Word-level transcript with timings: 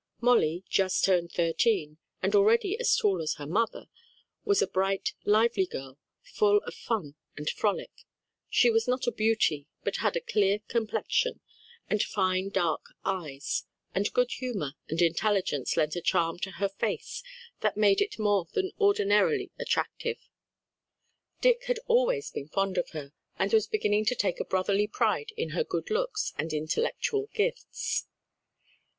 Molly, 0.19 0.63
just 0.67 1.03
turned 1.03 1.31
thirteen, 1.31 1.99
and 2.23 2.33
already 2.33 2.75
as 2.79 2.95
tall 2.97 3.21
as 3.21 3.35
her 3.35 3.45
mother, 3.45 3.87
was 4.43 4.59
a 4.59 4.65
bright, 4.67 5.13
lively 5.25 5.67
girl, 5.67 5.99
full 6.23 6.57
of 6.63 6.73
fun 6.73 7.13
and 7.37 7.47
frolic. 7.47 7.91
She 8.49 8.71
was 8.71 8.87
not 8.87 9.05
a 9.05 9.11
beauty, 9.11 9.67
but 9.83 9.97
had 9.97 10.15
a 10.15 10.19
clear 10.21 10.57
complexion 10.67 11.39
and 11.87 12.01
fine 12.01 12.49
dark 12.49 12.81
eyes, 13.05 13.67
and 13.93 14.11
good 14.11 14.31
humor 14.31 14.71
and 14.89 14.99
intelligence 15.03 15.77
lent 15.77 15.95
a 15.95 16.01
charm 16.01 16.39
to 16.39 16.51
her 16.53 16.69
face 16.69 17.21
that 17.59 17.77
made 17.77 18.01
it 18.01 18.17
more 18.17 18.47
than 18.53 18.71
ordinarily 18.79 19.51
attractive. 19.59 20.17
Dick 21.41 21.65
had 21.65 21.79
always 21.85 22.31
been 22.31 22.47
fond 22.47 22.79
of 22.79 22.89
her, 22.89 23.13
and 23.37 23.53
was 23.53 23.67
beginning 23.67 24.05
to 24.05 24.15
take 24.15 24.39
a 24.39 24.45
brotherly 24.45 24.87
pride 24.87 25.31
in 25.37 25.49
her 25.49 25.63
good 25.63 25.91
looks 25.91 26.33
and 26.39 26.53
intellectual 26.53 27.29
gifts. 27.35 28.07